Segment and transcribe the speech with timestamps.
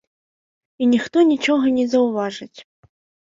[0.85, 2.59] І ніхто нічога не заўважыць.